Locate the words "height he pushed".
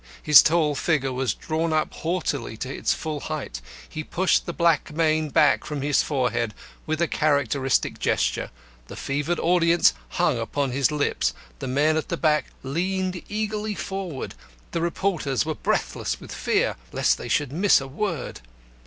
3.19-4.47